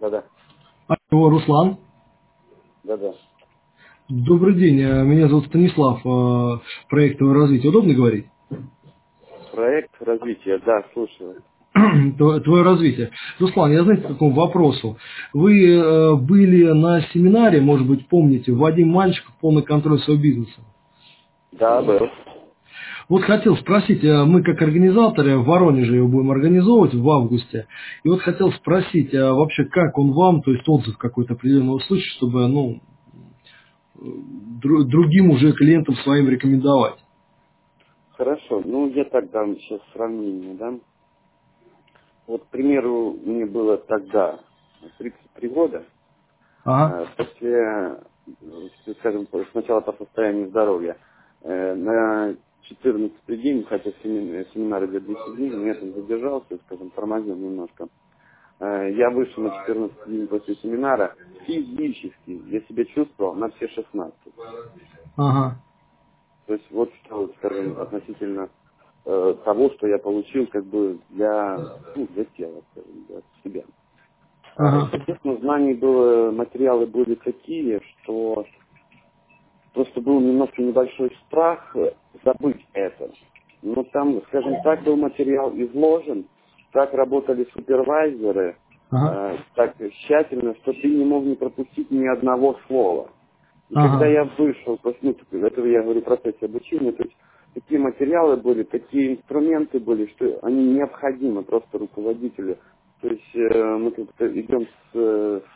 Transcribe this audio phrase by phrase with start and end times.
[0.00, 0.24] Да-да.
[1.10, 1.78] Алло, Руслан.
[2.84, 3.12] Да-да.
[4.08, 6.58] Добрый день, э, меня зовут Станислав, э,
[6.88, 7.70] проектовое развитие.
[7.70, 8.26] Удобно говорить?
[9.52, 11.42] Проект развития, да, слушаю.
[12.18, 13.10] Тво- Твое развитие.
[13.40, 14.96] Руслан, я знаете, к какому вопросу?
[15.32, 20.60] Вы э, были на семинаре, может быть, помните, Вадим Мальчиков, полный контроль своего бизнеса.
[21.52, 22.08] Да, был.
[23.08, 27.68] Вот хотел спросить, э, мы как организаторы в Воронеже его будем организовывать в августе,
[28.02, 32.10] и вот хотел спросить, а вообще как он вам, то есть отзыв какой-то определенный услышать,
[32.16, 32.80] чтобы, ну,
[33.96, 36.96] дру- другим уже клиентам своим рекомендовать.
[38.16, 38.62] Хорошо.
[38.64, 40.74] Ну, я так дам сейчас сравнение, да.
[42.26, 44.40] Вот, к примеру, мне было тогда
[44.98, 45.84] 33 года.
[46.64, 47.02] Ага.
[47.02, 48.00] Э, После,
[48.98, 50.96] скажем, сначала по состоянию здоровья.
[51.44, 52.34] На
[52.68, 57.88] 14 день, хотя семин- семинар идет 10 дней, но я там задержался, скажем, тормозил немножко.
[58.60, 61.16] Э, Я вышел на 14 день после семинара.
[61.46, 64.34] Физически я себя чувствовал на все 16.
[65.16, 65.62] Ага.
[66.46, 68.50] То есть вот что, скажем, относительно
[69.06, 73.64] э, того, что я получил как бы для, ну, для тела, скажем, для себя.
[74.56, 74.88] А, Ага.
[74.92, 78.44] Соответственно, знаний было, материалы были такие, что
[79.76, 81.92] просто был немножко небольшой страх э,
[82.24, 83.12] забыть это.
[83.62, 86.28] Но там, скажем так, был материал изложен,
[86.72, 88.58] так работали супервайзеры,
[88.90, 89.34] Ага.
[89.34, 93.12] э, так тщательно, что ты не мог не пропустить ни одного слова.
[93.70, 93.88] И Ага.
[93.90, 97.16] когда я вышел, ну, этого я говорю в процессе обучения, то есть
[97.54, 102.58] такие материалы были, такие инструменты были, что они необходимы просто руководителю.
[103.02, 105.55] То есть э, мы как-то идем с, э, с-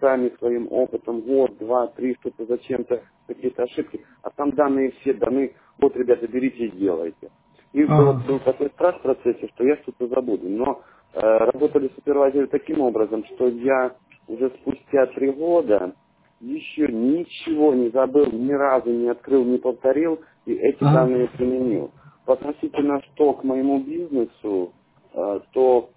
[0.00, 5.54] сами своим опытом, год, два, три, что-то зачем-то, какие-то ошибки, а там данные все даны,
[5.78, 7.30] вот, ребята, берите и делайте.
[7.72, 7.96] И Ага.
[7.96, 10.48] был, был такой страх в процессе, что я что-то забуду.
[10.48, 10.82] Но
[11.14, 13.96] э, работали супервайзеры таким образом, что я
[14.28, 15.94] уже спустя три года
[16.40, 20.92] еще ничего не забыл, ни разу не открыл, не повторил, и эти Ага.
[20.94, 21.92] данные применил.
[22.26, 24.74] Относительно что к моему бизнесу,
[25.14, 25.90] э, то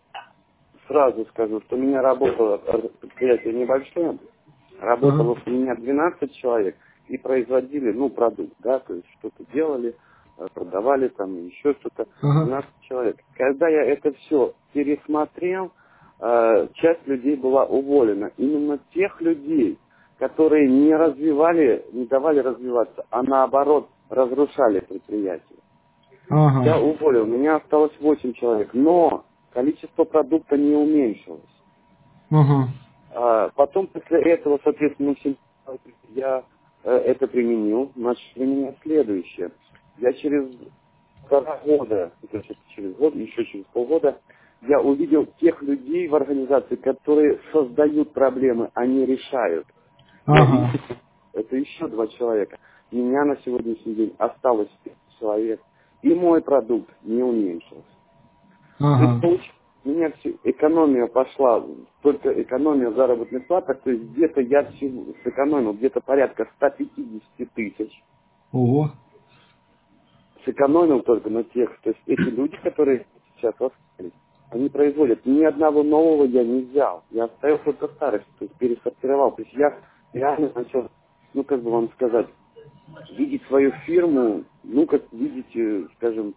[0.88, 2.58] сразу скажу, что у меня работало
[3.02, 4.18] предприятие небольшое,
[4.80, 5.42] работало Ага.
[5.46, 6.76] у меня 12 человек
[7.08, 9.96] и производили, ну, продукт, да, то есть что-то делали,
[10.40, 12.46] э, продавали там еще что-то, Ага.
[12.46, 13.18] 12 человек.
[13.36, 15.72] Когда я это все пересмотрел,
[16.20, 18.32] э, часть людей была уволена.
[18.38, 19.78] Именно тех людей,
[20.20, 25.60] которые не развивали, не давали развиваться, а наоборот разрушали предприятие.
[26.30, 26.80] Я Ага.
[26.80, 31.42] уволил, у меня осталось 8 человек, но количество продукта не уменьшилось.
[32.30, 32.70] Ага.
[33.14, 35.16] А потом после этого, соответственно,
[36.10, 36.44] я
[36.84, 39.52] э, это применил, начал применять следующее.
[39.98, 40.54] Я через
[41.30, 44.20] полтора года, есть через год, еще через полгода,
[44.62, 49.68] я увидел тех людей в организации, которые создают проблемы, а не решают.
[50.26, 50.72] Ага.
[51.34, 52.58] это еще два человека.
[52.92, 54.70] Меня на сегодняшний день осталось
[55.20, 55.62] человек,
[56.02, 57.97] и мой продукт не уменьшился.
[58.78, 59.20] То есть, Ага.
[59.22, 59.52] получ-
[59.86, 60.12] у меня
[60.44, 61.66] экономия пошла,
[62.02, 68.04] только экономия заработных плат, то есть где-то я всего сэкономил где-то порядка 150 тысяч.
[68.52, 68.92] Ого.
[70.46, 73.06] Сэкономил только на тех, то есть эти люди, которые
[73.36, 74.14] сейчас остались,
[74.52, 75.26] они производят.
[75.26, 77.04] Ни одного нового я не взял.
[77.12, 79.32] Я оставил только старых, то есть пересортировал.
[79.36, 79.78] То есть я
[80.14, 80.90] реально начал,
[81.34, 82.28] ну как бы вам сказать,
[83.18, 86.36] видеть свою фирму, ну, как видите, скажем,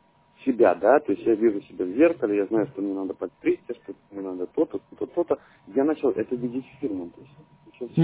[0.50, 3.74] себя, да, то есть я вижу себя в зеркале, я знаю, что мне надо подстричься,
[3.82, 5.38] что мне надо то-то, то-то, то-то.
[5.74, 7.98] Я начал это видеть фирму, то есть.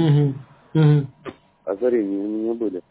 [0.74, 1.06] Угу.
[1.64, 2.82] озарения у меня были.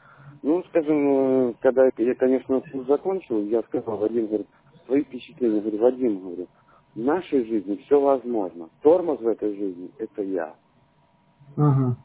[0.43, 4.47] Ну, скажем, э, когда я, конечно, курс закончил, я сказал, Вадим, говорит,
[4.85, 6.47] свои впечатления, говорю, Вадим, говорю,
[6.93, 8.69] в нашей жизни все возможно.
[8.83, 10.53] Тормоз в этой жизни– это я.
[11.57, 11.97] Ага.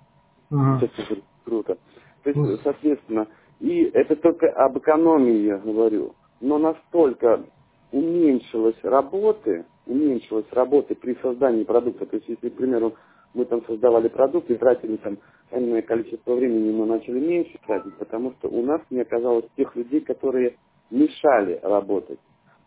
[0.51, 0.87] Ага.
[0.87, 1.79] Это говорю, круто.
[2.23, 3.27] То есть, соответственно,
[3.61, 6.15] и это только об экономии я говорю.
[6.41, 7.45] Но настолько
[7.93, 12.07] уменьшилось работы, уменьшилось работы при создании продукта.
[12.07, 12.95] То есть, если, к примеру,
[13.35, 15.19] мы там создавали продукт и тратили там
[15.53, 20.01] энное количество времени, мы начали меньше тратить, потому что у нас не оказалось тех людей,
[20.01, 20.57] которые
[20.91, 22.21] мешали работать,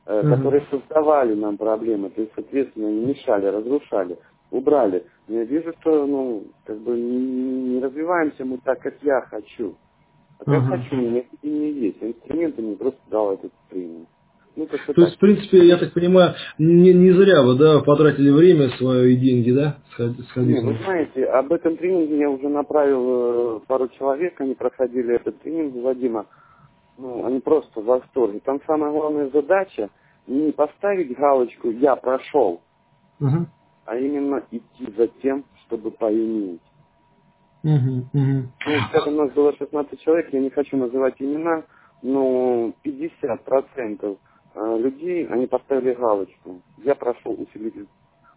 [0.08, 0.36] э, Мгм.
[0.36, 4.18] которые создавали нам проблемы, то есть, соответственно, они мешали, разрушали,
[4.52, 5.06] убрали.
[5.28, 9.76] Я вижу, что, ну, как бы не развиваемся мы так, как я хочу.
[10.46, 10.78] Как Ага.
[10.78, 12.02] хочу, у меня не есть.
[12.02, 14.08] А инструменты мне просто дал этот тренинг.
[14.56, 15.20] Ну, То есть, в так.
[15.20, 19.78] принципе, я так понимаю, не, не зря вы, да, потратили время свое и деньги, да,
[19.94, 24.40] сходить сходить Не, вы на- знаете, об этом тренинге я уже направил э, пару человек,
[24.42, 26.28] они проходили этот тренинг Вадима.
[26.98, 28.42] Ну, они просто в восторге.
[28.42, 29.90] Там самая главная задача
[30.28, 32.62] не поставить галочку «я прошел»,
[33.20, 33.48] Ага.
[33.86, 36.62] а именно идти за тем, чтобы поиметь.
[37.64, 38.54] Мгм, мгм.
[38.68, 41.64] Ну, у нас было 16 человек, я не хочу называть имена,
[42.02, 44.18] но 50%
[44.56, 46.62] э, людей, они поставили галочку.
[46.78, 47.88] Я прошел усилитель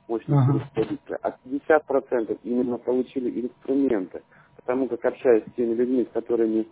[0.08, 0.52] мощности Ага.
[0.54, 4.22] руководителя, а 50% именно получили инструменты.
[4.56, 6.66] Потому как общаясь с теми людьми, с которыми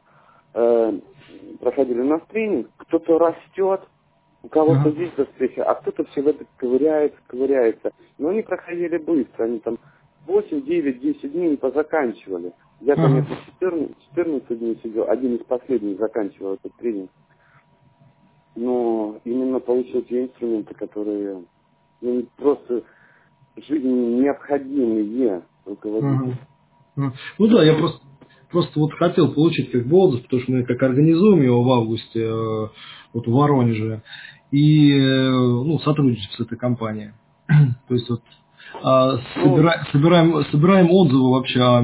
[0.54, 1.00] э,
[1.60, 3.82] проходили у нас тренинг, кто-то растет,
[4.42, 4.90] у кого-то Ага.
[4.90, 7.92] есть успехи, а кто-то все в это ковыряется, ковыряется.
[8.18, 9.78] Но они проходили быстро, они там
[10.26, 12.52] 8, 9, 10 дней не позаканчивали.
[12.80, 13.02] Я, Ага.
[13.02, 17.10] конечно, 14, 14 дней сидел, один из последних заканчивал этот тренинг.
[18.56, 21.44] Но именно получил те инструменты, которые
[22.00, 22.82] ну, просто
[23.56, 26.14] жизни необходимые руководителю.
[26.14, 26.38] Ага.
[26.96, 27.14] Ага.
[27.38, 28.00] Ну да, я просто,
[28.50, 32.20] просто вот хотел получить как бы отзыв, потому что мы как организуем его в августе
[32.20, 32.68] э,
[33.12, 34.02] вот в Воронеже
[34.50, 37.12] и э, ну, сотрудничаем с этой компанией.
[37.88, 38.22] То есть вот
[38.82, 41.82] а, собира- собираем, собираем отзывы вообще о,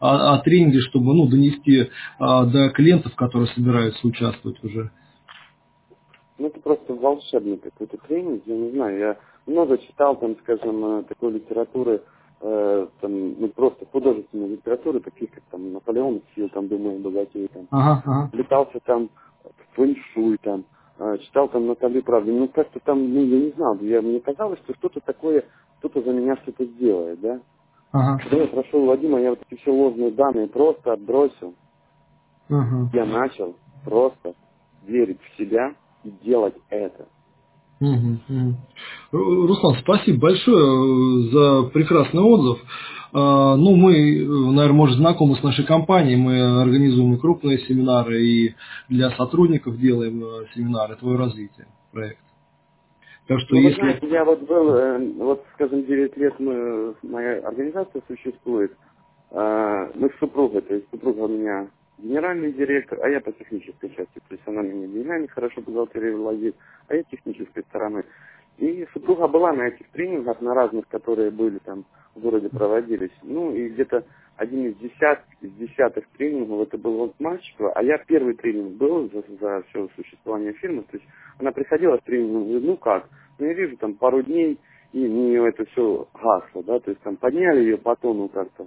[0.00, 4.90] о- о тренинге, чтобы ну, донести а, до клиентов, которые собираются участвовать уже.
[6.38, 9.16] Ну, это просто волшебный какой-то тренинг, я не знаю, я
[9.46, 12.02] много читал, там, скажем, э, такой литературы,
[12.40, 17.66] э, там, ну, просто художественной литературы, таких, как там Наполеон Сил, там, думаю, богатей, там,
[17.70, 18.30] Ага, ага.
[18.32, 19.10] летался там
[19.44, 20.64] в фэншуй, там,
[20.98, 24.58] э, читал там Наталью Правду, ну, как-то там, ну, я не знал, я, мне казалось,
[24.60, 25.44] что что-то такое,
[26.60, 27.40] что-то сделает, да.
[27.92, 31.54] Ага, Когда я прошел Вадима, я вот эти все ложные данные просто отбросил,
[32.48, 32.90] ага.
[32.92, 34.34] я начал просто
[34.86, 35.74] верить в себя
[36.04, 37.08] и делать это.
[39.12, 40.66] Ру- Руслан, спасибо большое
[41.26, 42.62] э, за прекрасный отзыв.
[43.12, 46.16] А, Ну, мы, наверное, может, знакомы с нашей компанией.
[46.16, 48.54] Мы организуем и крупные семинары, и
[48.88, 52.20] для сотрудников делаем э, семинары «Твое развитие» проект.
[53.30, 53.80] Так что Ну, вы если...
[53.80, 58.72] знаете, я вот был, э, вот, скажем, 9 лет мы, моя организация существует.
[59.30, 61.68] Э, Мы с супругой, то есть супруга у меня
[61.98, 64.18] генеральный директор, а я по технической части.
[64.28, 66.56] То есть она меня деньгами хорошо бухгалтерия владеет,
[66.88, 68.04] а я технической стороны.
[68.58, 71.84] И супруга была на этих тренингах, на разных, которые были там
[72.16, 73.14] в городе проводились.
[73.22, 74.02] Ну, и где-то
[74.40, 79.10] один из десят, из десятых тренингов, это был вот мальчикова, а я первый тренинг был
[79.10, 80.82] за, за все существование фирмы.
[80.84, 81.04] То есть
[81.38, 83.06] она приходила с тренингом, говорит, ну как,
[83.38, 84.58] ну я вижу там пару дней,
[84.94, 88.66] и у нее это все гасло, да, то есть там подняли ее по тону как-то,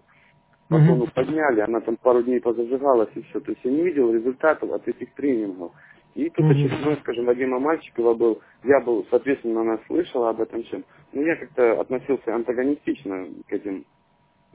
[0.69, 3.39] по тону подняли, она там пару дней позажигалась и все.
[3.39, 5.71] То есть я не видел результатов от этих тренингов.
[6.13, 10.85] И тут очередной, скажем, Вадима Мальчикова был, я был, соответственно, она слышала об этом всем,
[11.11, 13.85] но я как-то относился антагонистично к этим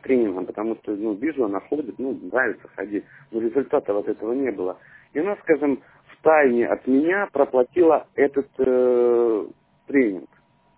[0.03, 4.51] тренингам, потому что, ну, вижу, она ходит, ну, нравится ходить, но результатов от этого не
[4.53, 4.79] было.
[5.15, 9.47] И она, скажем, в тайне от меня проплатила этот э,
[9.87, 10.29] тренинг.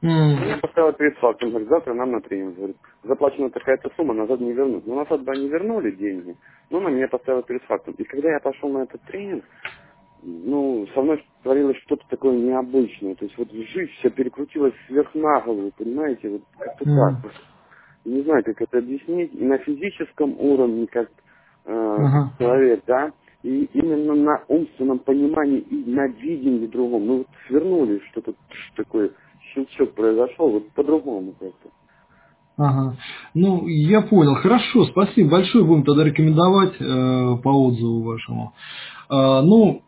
[0.02, 2.56] М, Я поставила перед фактом, говорит, завтра нам на тренинг.
[2.56, 4.86] Говорит, заплачена такая-то сумма, назад не вернут.
[4.86, 6.36] Ну, назад бы они вернули деньги,
[6.70, 7.94] но она меня поставила перед фактом.
[7.98, 9.44] И когда я пошел на этот тренинг,
[10.22, 13.14] ну, со мной творилось что-то такое необычное.
[13.14, 17.22] То есть вот жизнь вся перекрутилась сверх на голову, понимаете, вот как-то Мгм.
[17.22, 17.32] так.
[18.04, 19.34] Не знаю, как это объяснить.
[19.34, 21.08] И на физическом уровне, как
[21.66, 22.32] э, Ага.
[22.38, 23.12] человек, да,
[23.42, 27.06] и именно на умственном понимании и на видении другом.
[27.06, 28.34] Ну, вот свернули что-то
[28.76, 29.10] такое,
[29.54, 31.70] щелчок произошел, вот по-другому как-то.
[32.56, 32.96] Ага.
[33.34, 34.34] Ну, я понял.
[34.34, 35.64] Хорошо, спасибо большое.
[35.64, 38.52] Будем тогда рекомендовать э, по отзыву вашему.
[39.08, 39.82] А, ну,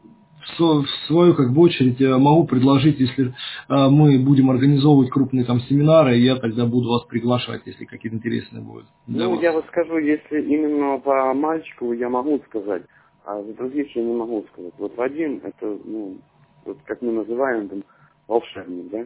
[0.59, 3.35] в, свою как бы очередь я могу предложить, если
[3.69, 8.63] а, мы будем организовывать крупные там семинары, я тогда буду вас приглашать, если какие-то интересные
[8.63, 9.43] будут Ну, вас.
[9.43, 12.83] я вот скажу, если именно по мальчику я могу сказать,
[13.25, 14.73] а за других я не могу сказать.
[14.79, 16.19] Вот Вадим, это, ну,
[16.65, 17.85] вот как мы называем, там,
[18.29, 19.05] волшебник, да?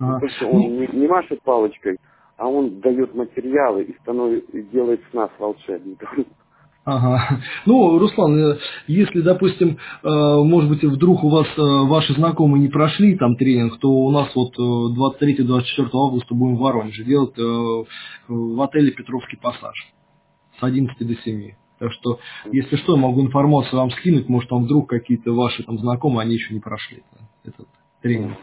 [0.00, 0.20] Ну, Ага.
[0.20, 1.98] то, что Ну, он не, не машет палочкой,
[2.36, 6.08] а он дает материалы и становится, и делает с нас волшебников.
[6.88, 7.40] Ага.
[7.66, 12.68] Ну, Руслан, э, если, допустим, э, может быть, вдруг у вас э, ваши знакомые не
[12.68, 18.62] прошли там тренинг, то у нас вот э, 23-24 августа будем в Воронеже делать в
[18.62, 19.74] отеле Петровский пассаж
[20.58, 21.50] с 11 до 7.
[21.78, 25.78] Так что, если что, я могу информацию вам скинуть, может, там вдруг какие-то ваши там
[25.78, 27.02] знакомые, они еще не прошли
[27.44, 27.68] этот
[28.00, 28.38] тренинг.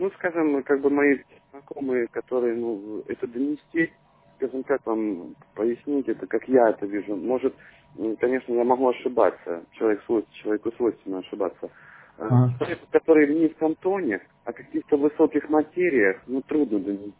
[0.00, 1.18] Ну, скажем, как бы мои
[1.52, 3.92] знакомые, которые, ну, это донести,
[4.42, 7.14] скажем, как вам пояснить это, как я это вижу.
[7.16, 7.54] Может,
[8.18, 11.70] конечно, я могу ошибаться, человек человеку свойственно ошибаться.
[12.18, 12.54] А Ага.
[12.58, 17.14] Человеку, который в низком тоне, о каких-то высоких материях, ну, трудно донести.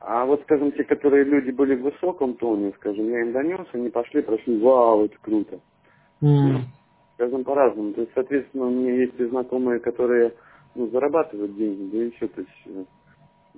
[0.00, 3.88] А вот, скажем, те, которые люди были в высоком тоне, скажем, я им донес, они
[3.88, 5.60] пошли, прошли, вау, это круто.
[6.22, 6.58] М,
[7.14, 7.92] Скажем, по-разному.
[7.94, 10.34] То есть, соответственно, у меня есть и знакомые, которые
[10.74, 12.84] ну, зарабатывают деньги, да еще, то есть, э,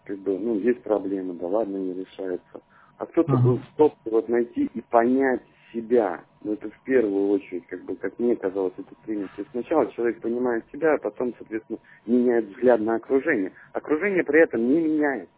[0.07, 2.61] как бы, ну, есть проблемы, да ладно, не решаются.
[2.99, 3.43] А кто-то Ага.
[3.43, 6.21] был стоп вот найти и понять себя.
[6.43, 8.95] Ну, это в первую очередь, как бы, как мне казалось, это.
[9.05, 13.53] То есть сначала человек понимает себя, а потом, соответственно, меняет взгляд на окружение.
[13.73, 15.31] Окружение при этом не меняется.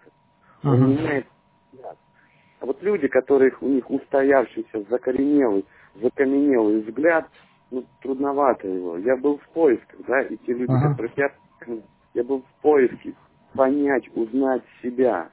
[0.63, 0.87] Он Ага.
[0.87, 1.27] меняет
[1.73, 1.97] взгляд.
[2.61, 5.65] А вот люди, которых у них устоявшийся, закоренелый,
[6.01, 7.27] закаменелый взгляд,
[7.71, 8.99] ну, трудновато его.
[8.99, 10.91] Я был в поисках, да, и те люди, Ага.
[10.91, 11.33] которых я,
[12.15, 13.15] я был в поиске
[13.59, 15.31] понять, узнать себя.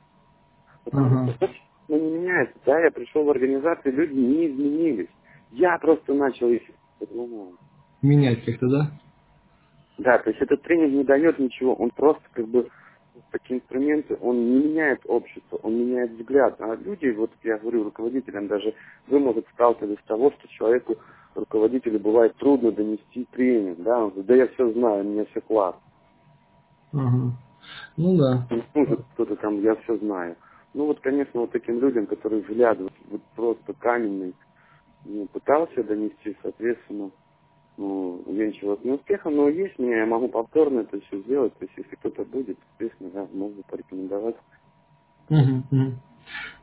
[0.84, 1.48] Потому что
[1.88, 2.56] ну, не меняется.
[2.66, 5.10] Да, я пришел в организацию, люди не изменились.
[5.52, 6.64] Я просто начал их
[7.00, 7.54] по-другому.
[8.02, 8.92] Менять как-то, да?
[10.00, 12.68] Да, то есть этот тренинг не дает ничего, он просто как бы
[13.32, 16.60] такие инструменты, он не меняет общество, он меняет взгляд.
[16.60, 18.74] А люди, вот я говорю руководителям даже,
[19.08, 20.96] вы, может, сталкивались с того, что человеку,
[21.36, 25.42] руководителю бывает трудно донести тренинг, да, он говорит, да я все знаю, у меня все
[25.42, 25.76] класс.
[26.92, 27.38] Ага.
[27.98, 28.48] Ну да.
[28.50, 30.36] Не нужно кто-то там, я все знаю.
[30.74, 34.36] Ну вот, конечно, вот таким людям, которые взгляд вот, вот просто каменный,
[35.06, 37.12] ну, пытался донести, соответственно,
[37.78, 41.96] ну, увенчивалось неуспехом, но есть меня, я могу повторно это все сделать, то есть если
[41.96, 44.36] кто-то будет, соответственно, я могу порекомендовать.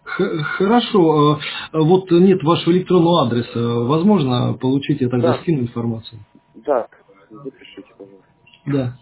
[0.05, 1.39] Хорошо.
[1.73, 3.61] э, Вот нет вашего электронного адреса.
[3.85, 5.39] Возможно получить, я тогда Да.
[5.39, 6.21] скину информацию.
[6.55, 6.89] Да,
[7.31, 8.27] запишите, пожалуйста.
[8.67, 8.99] Да.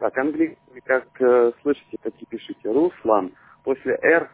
[0.00, 2.72] Так, английский, как э, слышите, так и пишите.
[2.72, 3.32] Руслан.
[3.64, 4.30] После R,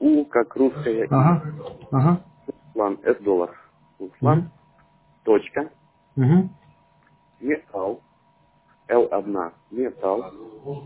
[0.00, 1.42] У, как русская, Ага.
[1.90, 2.24] Ага.
[2.46, 3.50] Руслан, S доллар.
[3.98, 4.50] Руслан,
[5.24, 5.70] точка,
[6.16, 6.50] Мгм.
[7.40, 8.00] металл,
[8.88, 10.24] L одна, металл,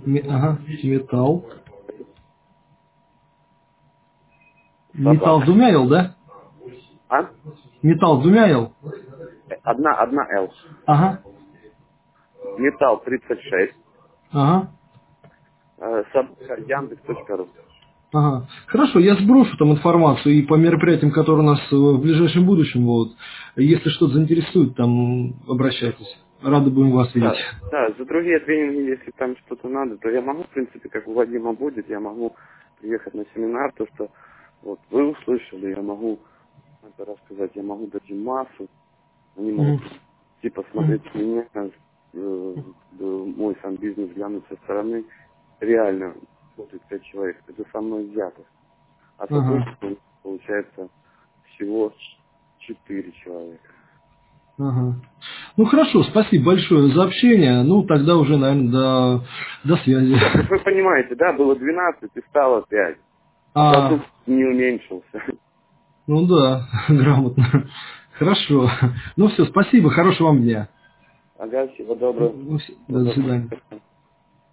[0.06, 0.58] Ме- Ага.
[0.82, 1.44] Металл.
[4.94, 6.14] Металл с двумя Л, да?
[7.10, 7.28] а?
[7.82, 8.72] Металл двумя Л?
[9.62, 10.50] Одна, одна L.
[10.86, 11.22] Ага.
[12.58, 13.74] Металл 36,
[14.36, 14.70] Ага.
[15.78, 17.48] э, собака яндекс.ру.
[18.12, 18.46] Ага.
[18.66, 22.84] Хорошо, я сброшу там информацию и по мероприятиям, которые у нас э, в ближайшем будущем,
[22.86, 23.08] вот,
[23.56, 26.18] если что-то заинтересует, там обращайтесь.
[26.42, 27.44] Рады будем вас Да, видеть.
[27.72, 31.14] да, за другие тренинги, если там что-то надо, то я могу, в принципе, как у
[31.14, 32.36] Вадима будет, я могу
[32.78, 34.10] приехать на семинар, то, что
[34.62, 36.20] вот вы услышали, я могу
[36.82, 38.68] это рассказать, я могу дать им массу,
[39.36, 39.90] они могут Мгм.
[40.42, 41.48] типа смотреть на меня,
[42.16, 42.54] э,
[42.98, 43.04] э,
[43.36, 45.04] мой сам бизнес глянуть со стороны,
[45.60, 46.14] реально
[46.54, 48.42] смотрит пять человек, это со мной взято.
[49.18, 50.88] А сотрудников получается
[51.44, 51.92] всего
[52.58, 53.70] четыре человека.
[54.58, 54.94] Ага.
[55.58, 57.62] Ну хорошо, спасибо большое за общение.
[57.62, 59.24] Ну тогда уже, наверное, до,
[59.64, 60.16] до связи.
[60.32, 62.96] Как вы понимаете, да, было 12 и стало 5.
[63.54, 65.22] А, Продукт не уменьшился.
[66.06, 67.44] ну да, грамотно.
[68.18, 68.70] Хорошо.
[69.16, 70.68] Ну все, спасибо, хорошего вам дня.
[71.38, 72.32] Ага, всего доброго.
[72.88, 73.50] До свидания.